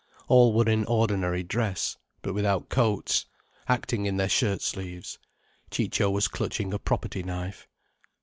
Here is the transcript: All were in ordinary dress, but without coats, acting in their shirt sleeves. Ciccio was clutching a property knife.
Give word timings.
All 0.27 0.51
were 0.55 0.67
in 0.67 0.83
ordinary 0.85 1.43
dress, 1.43 1.95
but 2.23 2.33
without 2.33 2.69
coats, 2.69 3.27
acting 3.67 4.07
in 4.07 4.17
their 4.17 4.27
shirt 4.29 4.63
sleeves. 4.63 5.19
Ciccio 5.69 6.09
was 6.09 6.27
clutching 6.27 6.73
a 6.73 6.79
property 6.79 7.21
knife. 7.21 7.67